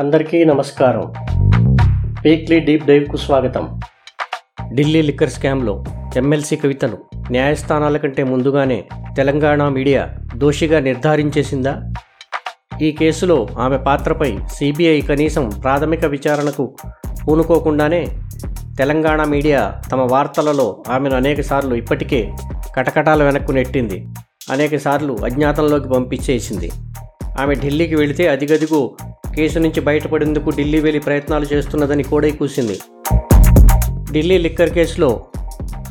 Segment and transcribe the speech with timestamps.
[0.00, 1.12] అందరికీ నమస్కారం.
[2.24, 3.80] Weekly deep డైవ్కు స్వాగతం.
[4.74, 5.84] ఢిల్లీ లిక్కర్ స్కామ్లో
[6.16, 6.98] ఎమ్మెల్సీ కవితను
[7.30, 8.84] న్యాయస్థానాల కంటే ముందుగానే
[9.16, 11.92] తెలంగాణ మీడియా దోషిగా నిర్ధారించేసిందా?
[12.82, 16.74] ఈ కేసులో ఆమె పాత్రపై సిబిఐ కనీసం ప్రాథమిక విచారణకు
[17.28, 18.06] పూనుకోకుండానే
[18.78, 22.32] తెలంగాణ మీడియా తమ వార్తలలో ఆమెను అనేకసార్లు ఇప్పటికే
[22.76, 24.06] కటకటాల వెనక్కు నెట్టింది.
[24.50, 26.70] అనేకసార్లు అజ్ఞాతంలోకి పంపించేసింది.
[27.40, 28.96] ఆమె ఢిల్లీకి వెళితే అదిగదిగో
[29.36, 32.76] కేసు నుంచి బయటపడేందుకు ఢిల్లీ వెళ్ళి ప్రయత్నాలు చేస్తున్నదని కోడై కూసింది.
[34.12, 35.26] ఢిల్లీ లిక్కర్ కేసులో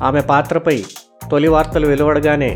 [0.03, 0.83] ఆమె పాత్రపై
[1.31, 2.51] తొలి వార్తలు వెలువడగానే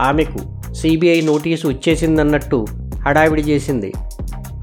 [0.00, 0.40] ఆమెకు
[0.72, 2.66] సిబిఐ నోటీసు ఇచ్చేసిందన్నట్టు
[3.06, 3.92] హడావిడి చేసింది.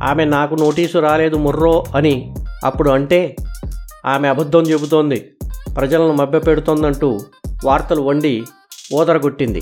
[0.03, 2.33] ఆమె నాకు నోటీసు రాలేదు ముర్రో అని
[2.65, 3.35] అప్పుడు అంటే
[4.05, 5.19] ఆమె అబద్ధం చెబుతోంది.
[5.77, 7.19] ప్రజలను మభ్యపెడుతోందంటూ
[7.65, 8.43] వార్తలు వండి
[8.93, 9.61] ఓదరగొట్టింది.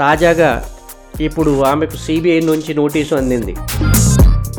[0.00, 0.50] తాజాగా
[1.20, 3.56] ఇప్పుడు ఆమెకు సిబిఐ నుంచి నోటీసు అందింది.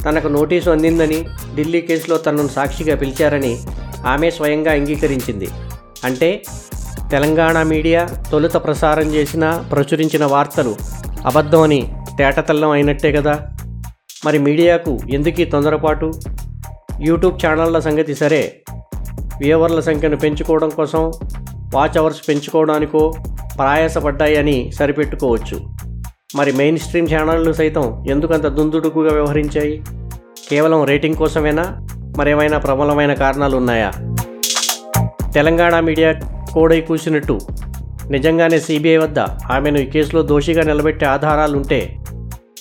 [0.05, 1.25] తనకు నోటీసు అందిందని
[1.55, 3.57] ఢిల్లీ కేసులో తనను సాక్షిగా పిలిచారని
[4.07, 5.47] ఆమె స్వయంగా అంగీకరించింది.
[6.03, 6.43] అంటే
[7.11, 10.75] తెలంగాణ మీడియా తొలుత ప్రసారం చేసిన ప్రచురించిన వార్తలు
[11.25, 13.39] అబద్ధమని తేటతెల్లం అయినట్టే కదా?
[14.25, 16.11] మరి మీడియాకు ఎందుకీ తొందరపాటు?
[17.01, 18.61] యూట్యూబ్ ఛానళ్ళ సంగతి సరే.
[19.39, 21.11] వ్యూవర్ల సంఖ్యను పెంచుకోవడం కోసం
[21.75, 23.13] వాచ్ అవర్స్ పెంచుకోవడానికో
[23.57, 25.76] ప్రయాసపడ్డాయని సరిపెట్టుకోవచ్చు.
[26.35, 29.83] మరి మెయిన్ స్ట్రీమ్ ఛానళ్ళు సైతం ఎందుకంత దుందుడుకుగా వ్యవహరించాయి?
[30.49, 31.63] కేవలం రేటింగ్ కోసమేనా?
[32.17, 33.91] మరేమైనా ప్రబలమైన కారణాలు ఉన్నాయా
[35.33, 36.09] తెలంగాణ మీడియా
[36.53, 37.35] కోడై కూసినట్టు
[38.11, 39.19] నిజంగానే సిబిఐ వద్ద
[39.51, 41.97] ఆమెను ఈ కేసులో దోషిగా నిలబెట్టే ఆధారాలుంటే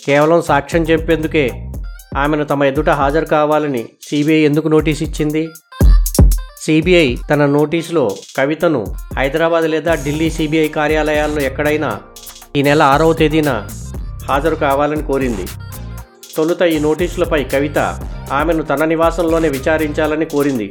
[0.06, 1.45] కేవలం సాక్ష్యం చెప్పేందుకే
[2.17, 5.48] ఆమెను తమ ఎదుట హాజరు కావాలని సిబిఐ ఎందుకు నోటీస్ ఇచ్చింది?
[6.62, 8.84] సిబిఐ తన నోటీసులో కవితను
[9.19, 11.91] హైదరాబాద్ లేదా ఢిల్లీ సిబిఐ కార్యాలయాల్లో ఎక్కడైనా
[12.56, 13.50] ఈ నెల ఆరవ తేదీన
[14.28, 15.44] హాజరు కావాలని కోరింది.
[16.36, 17.78] తొలుత ఈ నోటీసులపై కవిత
[18.32, 20.68] ఆమెను తన నివాసంలోనే విచారించాలని కోరింది.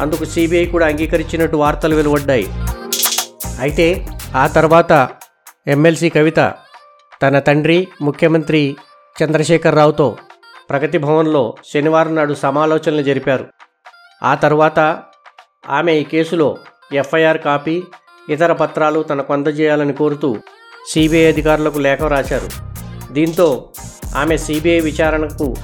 [0.00, 2.46] అందుకు సిబిఐ కూడా అంగీకరించినట్టు వార్తలు వెలువడ్డాయి.
[3.60, 5.08] అయితే ఆ తర్వాత
[5.66, 6.40] ఎమ్మెల్సీ కవిత
[7.22, 8.76] తన తండ్రి ముఖ్యమంత్రి
[9.16, 10.16] చంద్రశేఖర్ రావుతో
[10.70, 13.46] ప్రగతి భవన్లో శనివారం నాడు సమాలోచనలు జరిపారు.
[14.22, 14.80] ఆ తర్వాత
[15.68, 16.56] ఆమె ఈ కేసులో
[16.92, 17.82] ఎఫ్ఐఆర్ కాపీ
[18.28, 20.36] ఇతర పత్రాలు తనకు అందజేయాలని కోరుతూ
[20.90, 22.48] సిబిఐ అధికారులకు లేఖ రాశారు.
[23.12, 23.68] దీంతో
[24.16, 25.56] ఆమె సిబిఐ విచారణకు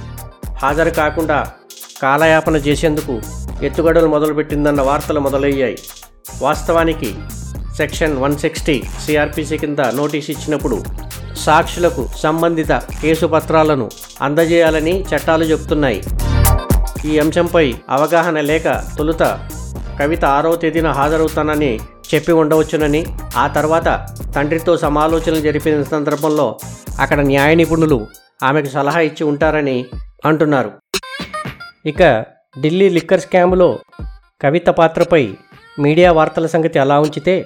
[0.63, 1.51] హాజరు కాకుండా
[2.03, 3.21] కాలయాపన చేసేందుకు
[3.63, 5.77] ఎత్తుగడలు మొదలుపెట్టిందన్న వార్తలు మొదలయ్యాయి.
[6.41, 7.15] వాస్తవానికి
[7.77, 10.83] సెక్షన్ వన్ సిక్స్టీ సిఆర్పిసి కింద నోటీస్ ఇచ్చినప్పుడు
[11.37, 13.89] సాక్షులకు సంబంధిత కేసు పత్రాలను
[14.21, 16.03] అందజేయాలని చట్టాలు చెబుతున్నాయి.
[17.05, 19.23] ఈ అంశంపై అవగాహన లేక తొలుత
[19.99, 21.79] కవిత ఆరవ తేదీన హాజరవుతానని
[22.13, 23.01] చెప్పి ఉండవచ్చునని
[23.37, 23.87] ఆ తర్వాత
[24.35, 26.47] తండ్రితో సమాలోచనలు జరిపిన సందర్భంలో
[26.99, 28.07] అక్కడ న్యాయ నిపుణులు
[28.43, 29.85] ఆమెకు సలహా ఇచ్చి ఉంటారని
[30.25, 30.71] అంటున్నారు.
[31.85, 32.01] ఇక
[32.59, 33.79] ఢిల్లీ లిక్కర్ స్కామ్లో
[34.41, 35.23] కవిత పాత్రపై
[35.79, 37.45] మీడియా వార్తల సంగతి అలా ఉంచితే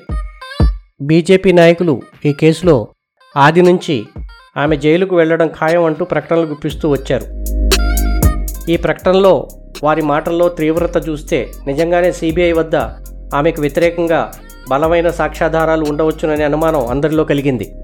[1.01, 2.87] బీజేపీ నాయకులు ఈ కేసులో
[3.37, 4.05] ఆది నుంచి
[4.57, 7.25] ఆమె జైలుకు వెళ్ళడం ఖాయం అంటూ ప్రకటనలు గుప్పిస్తూ వచ్చారు.
[8.71, 9.47] ఈ ప్రకటనలో
[9.83, 12.75] వారి మాటల్లో తీవ్రత చూస్తే నిజంగానే సిబిఐ వద్ద
[13.35, 14.21] ఆమెకు వ్యతిరేకంగా
[14.71, 17.75] బలమైన సాక్ష్యాధారాలు ఉండవచ్చుననే అనుమానం అందరిలో కలిగింది.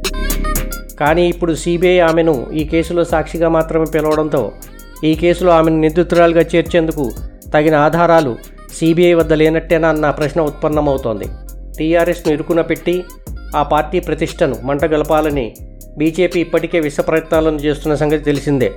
[0.99, 4.51] కానీ ఇప్పుడు సిబిఐ ఆమెను ఈ కేసులో సాక్షిగా మాత్రమే పిలవడంతో
[5.03, 7.11] ఈ కేసులో ఆమెను నిందితురాలుగా చేర్చేందుకు
[7.53, 8.37] తగిన ఆధారాలు
[8.77, 11.27] సిబిఐ వద్ద లేనట్టేనా అన్న ప్రశ్న ఉత్పన్నమవుతోంది.
[11.77, 13.03] టీఆర్ఎస్ను ఇరుకున పెట్టి
[13.55, 15.55] ఆ పార్టీ ప్రతిష్టను మంటగలపాలని
[15.97, 18.71] బీజేపీ ఇప్పటికే విష ప్రయత్నాలను చేస్తున్న సంగతి తెలిసిందే.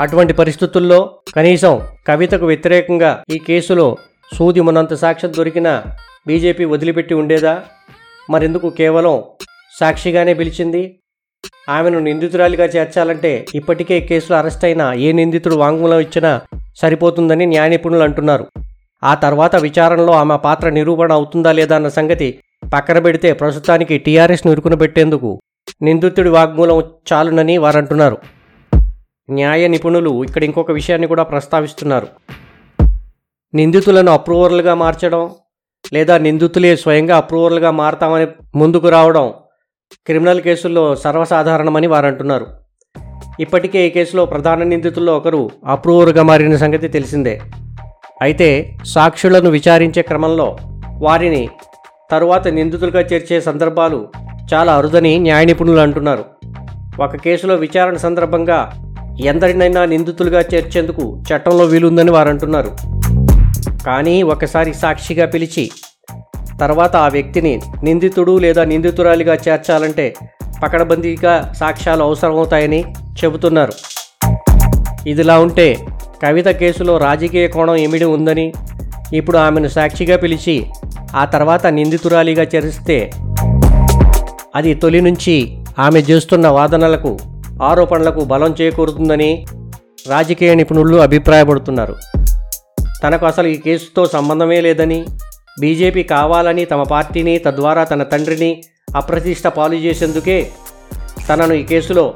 [0.00, 3.96] అటువంటి పరిస్థితుల్లో కనీసం కవితకు వ్యతిరేకంగా ఈ కేసులో
[4.32, 5.72] సూది మనంత సాక్ష్యం దొరికినా
[6.26, 7.62] బీజేపీ వదిలిపెట్టి ఉండేదా?
[8.30, 9.22] మరెందుకు కేవలం
[9.80, 11.00] సాక్షిగానే పిలిచింది?
[11.68, 16.40] ఆమెను నిందితురాలిగా చేర్చాలంటే ఇప్పటికే కేసులో అరెస్ట్ అయిన ఏ నిందితుడు వాంగ్మూలం ఇచ్చినా
[16.76, 18.46] సరిపోతుందని న్యాయ నిపుణులు అంటున్నారు.
[19.04, 22.40] ఆ తర్వాత విచారణలో ఆమె పాత్ర నిరూపణ అవుతుందా లేదా అన్న సంగతి
[22.72, 25.40] పక్కన పెడితే ప్రస్తుతానికి టీఆర్ఎస్ను ఇరుకున పెట్టేందుకు
[25.82, 28.18] నిందితుడి వాగ్మూలం చాలునని వారంటున్నారు.
[29.30, 32.06] న్యాయ నిపుణులు ఇక్కడ ఇంకొక విషయాన్ని కూడా ప్రస్తావిస్తున్నారు.
[33.54, 35.30] నిందితులను అప్రూవర్లుగా మార్చడం
[35.92, 39.32] లేదా నిందితులే స్వయంగా అప్రూవర్లుగా మారతామని ముందుకు రావడం
[40.06, 42.46] క్రిమినల్ కేసుల్లో సర్వసాధారణమని వారు అంటున్నారు
[43.40, 47.40] ఇప్పటికే ఈ కేసులో ప్రధాన నిందితుల్లో ఒకరు అప్రూవర్గా మారిన సంగతి తెలిసిందే.
[48.22, 48.48] అయితే
[48.84, 50.56] సాక్షులను విచారించే క్రమంలో
[51.02, 51.48] వారిని
[52.10, 54.08] తరువాత నిందితులుగా చేర్చే సందర్భాలు
[54.54, 56.24] చాలా అరుదని న్యాయ నిపుణులు అంటున్నారు.
[57.02, 58.58] ఒక కేసులో విచారణ సందర్భంగా
[59.20, 62.70] ఎందరినైనా నిందితులుగా చేర్చేందుకు చట్టంలో వీలుందని వారు అంటున్నారు
[63.86, 65.64] కానీ ఒకసారి సాక్షిగా పిలిచి
[66.60, 67.52] తర్వాత ఆ వ్యక్తిని
[67.82, 70.06] నిందితుడు లేదా నిందితురాలిగా చేర్చాలంటే
[70.62, 72.80] పకడబందీగా సాక్ష్యాలు అవసరమవుతాయని
[73.22, 73.74] చెబుతున్నారు.
[75.06, 75.68] ఇదిలా ఉంటే
[76.22, 78.46] కవిత కేసులో రాజకీయ కోణం ఇమిడి ఉందని
[79.18, 80.56] ఇప్పుడు ఆమెను సాక్షిగా పిలిచి
[81.16, 82.96] ఆ తర్వాత నిందితురాలిగా చేరిస్తే
[84.56, 85.34] అది తొలి నుంచి
[85.78, 87.12] ఆమె చేస్తున్న వాదనలకు
[87.62, 89.30] ఆరోపణలకు బలం చేకూరుతుందని
[90.08, 91.94] రాజకీయ నిపుణులు అభిప్రాయపడుతున్నారు.
[93.02, 95.06] తనకు అసలు ఈ కేసుతో సంబంధమే లేదని
[95.60, 98.64] బీజేపీ కావాలని తమ పార్టీని తద్వారా తన తండ్రిని
[98.96, 100.52] అప్రతిష్ట పాలు చేసేందుకే
[101.28, 102.14] తనను ఈ కేసులో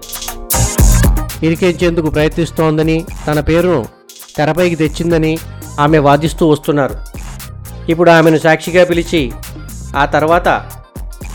[1.42, 3.86] ఇరికించేందుకు ప్రయత్నిస్తోందని తన పేరును
[4.36, 5.38] తెరపైకి తెచ్చిందని
[5.78, 6.94] ఆమె వాదిస్తూ వస్తున్నారు.
[7.88, 9.32] ఇప్పుడు ఆమెను సాక్షిగా పిలిచి
[9.96, 10.48] ఆ తర్వాత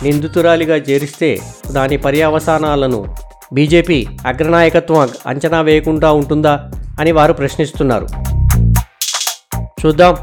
[0.04, 1.42] నిందితురాలిగా చేరిస్తే
[1.72, 3.16] దాని పర్యవసానాలను
[3.54, 6.54] బీజేపీ అగ్రనాయకత్వం అంచనా వేయకుండా ఉంటుందా
[7.00, 8.07] అని వారు ప్రశ్నిస్తున్నారు.
[9.85, 10.15] చూద్దాం.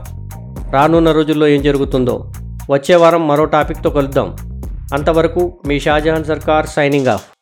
[0.72, 2.32] రానున్న రోజుల్లో ఏం జరుగుతుందో.
[2.70, 4.36] వచ్చే వారం మరో టాపిక్తో కలుద్దాం.
[4.94, 7.39] అంతవరకు మీ షాజహాన్ సర్కార్ సైనింగ్ ఆఫ్.